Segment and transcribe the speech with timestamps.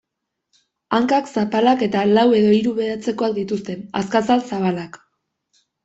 [0.97, 5.03] Hankak zapalak eta lau edo hiru behatzekoak dituzte, azkazal-zabalak.